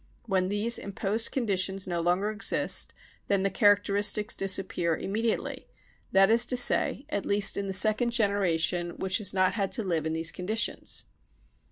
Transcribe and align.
When 0.25 0.49
these 0.49 0.79
imposed 0.79 1.31
conditions 1.31 1.85
no 1.85 2.01
longer 2.01 2.31
exist, 2.31 2.95
then 3.27 3.43
the 3.43 3.51
charac 3.51 3.83
teristics 3.83 4.35
disappear 4.35 4.97
immediately, 4.97 5.67
that 6.11 6.31
is 6.31 6.43
to 6.47 6.57
say, 6.57 7.05
at 7.09 7.23
least 7.23 7.55
in 7.55 7.67
the 7.67 7.71
second 7.71 8.09
generation 8.09 8.97
which 8.97 9.19
has 9.19 9.31
not 9.31 9.53
had 9.53 9.71
to 9.73 9.83
live 9.83 10.07
in 10.07 10.13
these 10.13 10.31
conditions. 10.31 11.05